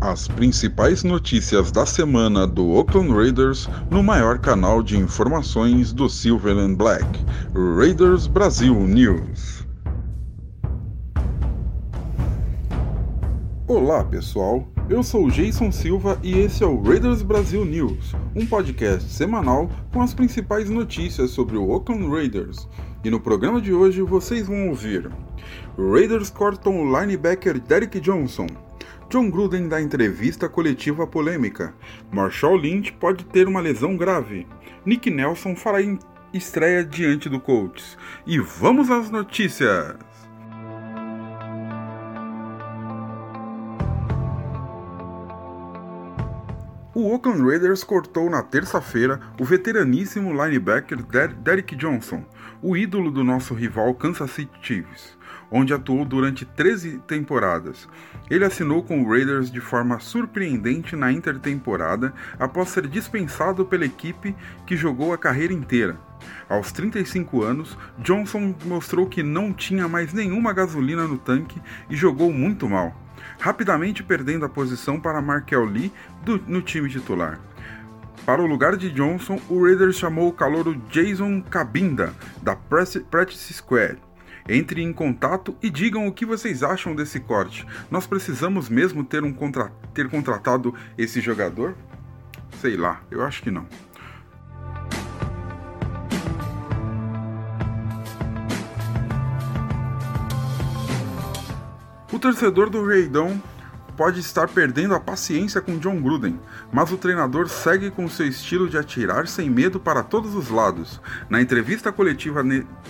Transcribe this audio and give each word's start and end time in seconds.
As 0.00 0.26
principais 0.26 1.04
notícias 1.04 1.70
da 1.70 1.84
semana 1.84 2.46
do 2.46 2.70
Oakland 2.70 3.12
Raiders 3.12 3.68
no 3.90 4.02
maior 4.02 4.38
canal 4.38 4.82
de 4.82 4.96
informações 4.96 5.92
do 5.92 6.08
Silver 6.08 6.56
and 6.56 6.72
Black, 6.72 7.04
Raiders 7.76 8.26
Brasil 8.26 8.74
News. 8.74 9.62
Olá 13.68 14.02
pessoal, 14.02 14.66
eu 14.88 15.02
sou 15.02 15.30
Jason 15.30 15.70
Silva 15.70 16.18
e 16.22 16.38
esse 16.38 16.64
é 16.64 16.66
o 16.66 16.80
Raiders 16.80 17.20
Brasil 17.20 17.66
News, 17.66 18.16
um 18.34 18.46
podcast 18.46 19.06
semanal 19.06 19.70
com 19.92 20.00
as 20.00 20.14
principais 20.14 20.70
notícias 20.70 21.30
sobre 21.30 21.58
o 21.58 21.68
Oakland 21.68 22.08
Raiders. 22.08 22.66
E 23.04 23.10
no 23.10 23.20
programa 23.20 23.60
de 23.60 23.74
hoje 23.74 24.00
vocês 24.00 24.46
vão 24.46 24.70
ouvir: 24.70 25.10
Raiders 25.76 26.30
cortam 26.30 26.80
o 26.80 27.00
linebacker 27.00 27.60
Derek 27.60 28.00
Johnson. 28.00 28.46
John 29.10 29.28
Gruden 29.28 29.66
dá 29.66 29.82
entrevista 29.82 30.48
coletiva 30.48 31.04
polêmica. 31.04 31.74
Marshall 32.12 32.56
Lynch 32.56 32.92
pode 32.92 33.24
ter 33.24 33.48
uma 33.48 33.60
lesão 33.60 33.96
grave. 33.96 34.46
Nick 34.86 35.10
Nelson 35.10 35.56
fará 35.56 35.78
estreia 36.32 36.84
diante 36.84 37.28
do 37.28 37.40
Colts. 37.40 37.98
E 38.24 38.38
vamos 38.38 38.88
às 38.88 39.10
notícias! 39.10 40.09
O 47.00 47.14
Oakland 47.14 47.40
Raiders 47.42 47.82
cortou 47.82 48.28
na 48.28 48.42
terça-feira 48.42 49.18
o 49.40 49.44
veteraníssimo 49.46 50.34
linebacker 50.34 50.98
Derek 51.38 51.74
Johnson, 51.74 52.22
o 52.60 52.76
ídolo 52.76 53.10
do 53.10 53.24
nosso 53.24 53.54
rival 53.54 53.94
Kansas 53.94 54.30
City 54.32 54.52
Chiefs, 54.60 55.16
onde 55.50 55.72
atuou 55.72 56.04
durante 56.04 56.44
13 56.44 56.98
temporadas. 57.06 57.88
Ele 58.28 58.44
assinou 58.44 58.82
com 58.82 59.02
o 59.02 59.08
Raiders 59.08 59.50
de 59.50 59.62
forma 59.62 59.98
surpreendente 59.98 60.94
na 60.94 61.10
intertemporada 61.10 62.12
após 62.38 62.68
ser 62.68 62.86
dispensado 62.86 63.64
pela 63.64 63.86
equipe 63.86 64.36
que 64.66 64.76
jogou 64.76 65.14
a 65.14 65.16
carreira 65.16 65.54
inteira. 65.54 65.98
Aos 66.50 66.70
35 66.70 67.42
anos, 67.42 67.78
Johnson 68.00 68.54
mostrou 68.66 69.06
que 69.06 69.22
não 69.22 69.54
tinha 69.54 69.88
mais 69.88 70.12
nenhuma 70.12 70.52
gasolina 70.52 71.08
no 71.08 71.16
tanque 71.16 71.62
e 71.88 71.96
jogou 71.96 72.30
muito 72.30 72.68
mal 72.68 72.94
rapidamente 73.38 74.02
perdendo 74.02 74.44
a 74.44 74.48
posição 74.48 75.00
para 75.00 75.20
Markel 75.20 75.64
Lee 75.64 75.92
do, 76.24 76.38
no 76.46 76.62
time 76.62 76.88
titular. 76.88 77.40
Para 78.24 78.42
o 78.42 78.46
lugar 78.46 78.76
de 78.76 78.90
Johnson, 78.90 79.40
o 79.48 79.64
Raiders 79.64 79.96
chamou 79.96 80.28
o 80.28 80.32
calouro 80.32 80.74
Jason 80.90 81.40
Cabinda, 81.42 82.14
da 82.42 82.54
Practice 82.54 83.54
Squad. 83.54 83.98
Entre 84.48 84.82
em 84.82 84.92
contato 84.92 85.56
e 85.62 85.70
digam 85.70 86.06
o 86.06 86.12
que 86.12 86.26
vocês 86.26 86.62
acham 86.62 86.94
desse 86.94 87.20
corte. 87.20 87.66
Nós 87.90 88.06
precisamos 88.06 88.68
mesmo 88.68 89.04
ter, 89.04 89.24
um 89.24 89.32
contra 89.32 89.72
ter 89.94 90.08
contratado 90.08 90.74
esse 90.98 91.20
jogador? 91.20 91.74
Sei 92.60 92.76
lá, 92.76 93.00
eu 93.10 93.24
acho 93.24 93.42
que 93.42 93.50
não. 93.50 93.66
Torcedor 102.20 102.68
do 102.68 102.86
Reidão 102.86 103.42
pode 103.96 104.20
estar 104.20 104.48
perdendo 104.48 104.94
a 104.94 105.00
paciência 105.00 105.60
com 105.60 105.78
John 105.78 106.00
Gruden, 106.00 106.38
mas 106.72 106.92
o 106.92 106.96
treinador 106.96 107.48
segue 107.48 107.90
com 107.90 108.08
seu 108.08 108.26
estilo 108.26 108.68
de 108.68 108.78
atirar 108.78 109.26
sem 109.26 109.50
medo 109.50 109.80
para 109.80 110.02
todos 110.02 110.34
os 110.34 110.50
lados. 110.50 111.00
Na 111.28 111.40
entrevista 111.40 111.90
coletiva 111.90 112.42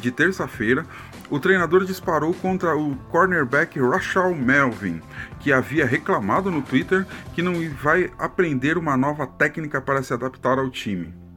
de 0.00 0.10
terça-feira, 0.10 0.84
o 1.30 1.38
treinador 1.38 1.84
disparou 1.84 2.32
contra 2.34 2.76
o 2.76 2.96
cornerback 3.10 3.78
Rachel 3.78 4.34
Melvin, 4.34 5.00
que 5.40 5.52
havia 5.52 5.86
reclamado 5.86 6.50
no 6.50 6.62
Twitter 6.62 7.06
que 7.34 7.42
não 7.42 7.54
vai 7.82 8.10
aprender 8.18 8.76
uma 8.78 8.96
nova 8.96 9.26
técnica 9.26 9.80
para 9.80 10.02
se 10.02 10.12
adaptar 10.12 10.58
ao 10.58 10.70
time. 10.70 11.27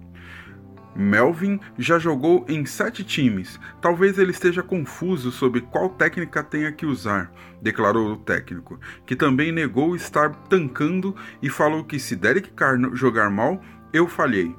Melvin 0.96 1.60
já 1.78 1.98
jogou 1.98 2.46
em 2.48 2.66
sete 2.66 3.04
times. 3.04 3.60
Talvez 3.82 4.18
ele 4.18 4.32
esteja 4.32 4.62
confuso 4.62 5.32
sobre 5.32 5.62
qual 5.62 5.90
técnica 5.90 6.44
tenha 6.44 6.72
que 6.72 6.86
usar, 6.86 7.32
declarou 7.62 8.14
o 8.14 8.18
técnico, 8.18 8.80
que 9.06 9.16
também 9.16 9.52
negou 9.52 9.96
estar 9.96 10.30
tancando 10.50 11.16
e 11.42 11.50
falou 11.50 11.84
que 11.84 12.00
se 12.00 12.16
Derek 12.16 12.52
Carr 12.52 12.78
jogar 12.94 13.30
mal, 13.30 13.62
eu 13.94 14.08
falhei. 14.08 14.56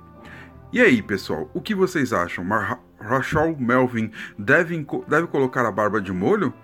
E 0.73 0.81
aí, 0.81 1.03
pessoal, 1.03 1.51
o 1.53 1.61
que 1.61 1.75
vocês 1.75 2.13
acham? 2.13 2.43
Mar 2.45 2.81
Rachel 2.99 3.57
Melvin 3.59 4.11
deve, 4.39 4.87
deve 5.09 5.27
colocar 5.27 5.67
a 5.67 5.73
barba 5.73 6.01
de 6.01 6.13
molho? 6.13 6.55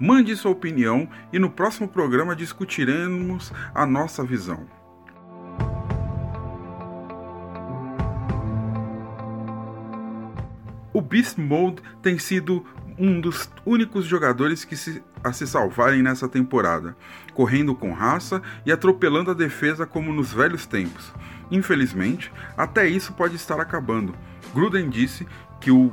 Mande 0.00 0.36
sua 0.36 0.52
opinião 0.52 1.08
e 1.32 1.38
no 1.38 1.50
próximo 1.50 1.88
programa 1.88 2.36
discutiremos 2.36 3.52
a 3.74 3.84
nossa 3.84 4.24
visão. 4.24 4.66
O 10.98 11.00
Beast 11.00 11.38
Mode 11.38 11.80
tem 12.02 12.18
sido 12.18 12.66
um 12.98 13.20
dos 13.20 13.48
únicos 13.64 14.04
jogadores 14.04 14.64
que 14.64 14.76
se, 14.76 15.00
a 15.22 15.32
se 15.32 15.46
salvarem 15.46 16.02
nessa 16.02 16.28
temporada, 16.28 16.96
correndo 17.34 17.72
com 17.72 17.92
raça 17.92 18.42
e 18.66 18.72
atropelando 18.72 19.30
a 19.30 19.34
defesa 19.34 19.86
como 19.86 20.12
nos 20.12 20.32
velhos 20.32 20.66
tempos. 20.66 21.14
Infelizmente, 21.52 22.32
até 22.56 22.88
isso 22.88 23.12
pode 23.12 23.36
estar 23.36 23.60
acabando. 23.60 24.12
Gruden 24.52 24.90
disse 24.90 25.24
que 25.60 25.70
o 25.70 25.92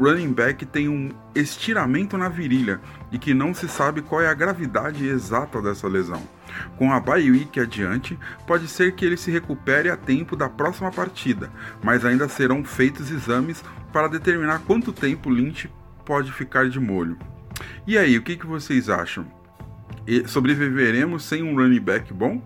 running 0.00 0.32
back 0.32 0.64
tem 0.64 0.88
um 0.88 1.10
estiramento 1.34 2.16
na 2.16 2.30
virilha 2.30 2.80
e 3.10 3.18
que 3.18 3.34
não 3.34 3.52
se 3.52 3.68
sabe 3.68 4.00
qual 4.00 4.22
é 4.22 4.28
a 4.28 4.34
gravidade 4.34 5.06
exata 5.06 5.60
dessa 5.60 5.86
lesão. 5.86 6.22
Com 6.76 6.92
a 6.92 7.00
bye 7.00 7.48
adiante, 7.60 8.18
pode 8.46 8.68
ser 8.68 8.94
que 8.94 9.04
ele 9.04 9.16
se 9.16 9.30
recupere 9.30 9.90
a 9.90 9.96
tempo 9.96 10.36
da 10.36 10.48
próxima 10.48 10.90
partida, 10.90 11.50
mas 11.82 12.04
ainda 12.04 12.28
serão 12.28 12.64
feitos 12.64 13.10
exames 13.10 13.62
para 13.92 14.08
determinar 14.08 14.60
quanto 14.60 14.92
tempo 14.92 15.30
Lynch 15.30 15.70
pode 16.04 16.32
ficar 16.32 16.68
de 16.68 16.80
molho. 16.80 17.18
E 17.86 17.98
aí, 17.98 18.16
o 18.16 18.22
que, 18.22 18.36
que 18.36 18.46
vocês 18.46 18.88
acham? 18.88 19.26
Sobreviveremos 20.26 21.24
sem 21.24 21.42
um 21.42 21.54
running 21.54 21.80
back 21.80 22.12
bom? 22.12 22.42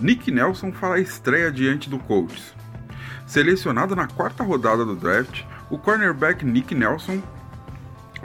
Nick 0.00 0.30
Nelson 0.30 0.72
fará 0.72 0.98
estreia 0.98 1.50
diante 1.50 1.88
do 1.88 1.98
Colts. 1.98 2.54
Selecionado 3.26 3.96
na 3.96 4.06
quarta 4.06 4.44
rodada 4.44 4.84
do 4.84 4.94
draft, 4.94 5.42
o 5.70 5.78
cornerback 5.78 6.44
Nick 6.44 6.74
Nelson 6.74 7.22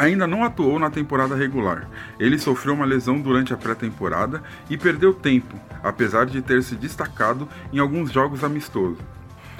ainda 0.01 0.25
não 0.25 0.43
atuou 0.43 0.79
na 0.79 0.89
temporada 0.89 1.35
regular. 1.35 1.87
Ele 2.19 2.39
sofreu 2.39 2.73
uma 2.73 2.85
lesão 2.85 3.21
durante 3.21 3.53
a 3.53 3.57
pré-temporada 3.57 4.41
e 4.67 4.75
perdeu 4.75 5.13
tempo, 5.13 5.55
apesar 5.83 6.25
de 6.25 6.41
ter 6.41 6.63
se 6.63 6.75
destacado 6.75 7.47
em 7.71 7.77
alguns 7.77 8.11
jogos 8.11 8.43
amistosos. 8.43 8.97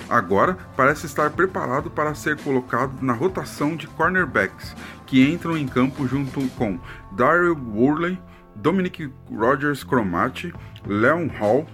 Agora 0.09 0.57
parece 0.75 1.05
estar 1.05 1.29
preparado 1.29 1.91
para 1.91 2.15
ser 2.15 2.37
colocado 2.37 3.03
na 3.03 3.13
rotação 3.13 3.75
de 3.75 3.85
cornerbacks, 3.85 4.75
que 5.05 5.21
entram 5.31 5.55
em 5.55 5.67
campo 5.67 6.07
junto 6.07 6.41
com 6.57 6.79
Daryl 7.11 7.55
Worley, 7.75 8.19
Dominic 8.55 9.11
Rogers 9.31 9.83
Cromati, 9.83 10.51
Leon 10.87 11.27
Hall, 11.39 11.67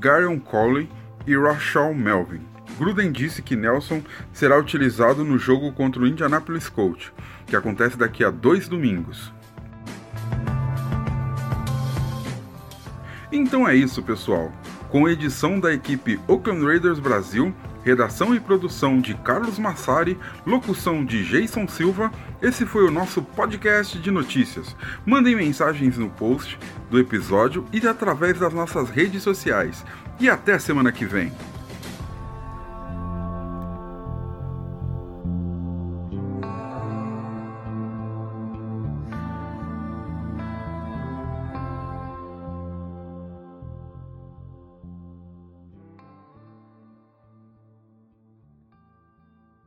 Garion 0.00 0.40
Coley 0.40 0.88
e 1.26 1.36
Rachel 1.36 1.92
Melvin. 1.92 2.47
Gruden 2.78 3.10
disse 3.10 3.42
que 3.42 3.56
Nelson 3.56 4.02
será 4.32 4.56
utilizado 4.56 5.24
no 5.24 5.36
jogo 5.36 5.72
contra 5.72 6.00
o 6.00 6.06
Indianapolis 6.06 6.68
Colts, 6.68 7.12
que 7.46 7.56
acontece 7.56 7.98
daqui 7.98 8.22
a 8.22 8.30
dois 8.30 8.68
domingos. 8.68 9.32
Então 13.32 13.68
é 13.68 13.74
isso, 13.74 14.02
pessoal. 14.02 14.52
Com 14.88 15.08
edição 15.08 15.60
da 15.60 15.72
equipe 15.74 16.18
Oakland 16.26 16.64
Raiders 16.64 16.98
Brasil, 16.98 17.54
redação 17.84 18.34
e 18.34 18.40
produção 18.40 19.00
de 19.00 19.12
Carlos 19.14 19.58
Massari, 19.58 20.16
locução 20.46 21.04
de 21.04 21.24
Jason 21.24 21.66
Silva, 21.66 22.10
esse 22.40 22.64
foi 22.64 22.86
o 22.86 22.90
nosso 22.90 23.20
podcast 23.22 23.98
de 23.98 24.10
notícias. 24.10 24.74
Mandem 25.04 25.34
mensagens 25.34 25.98
no 25.98 26.08
post 26.08 26.58
do 26.90 26.98
episódio 26.98 27.66
e 27.72 27.86
através 27.86 28.38
das 28.38 28.54
nossas 28.54 28.88
redes 28.88 29.22
sociais. 29.22 29.84
E 30.20 30.30
até 30.30 30.58
semana 30.58 30.92
que 30.92 31.04
vem. 31.04 31.32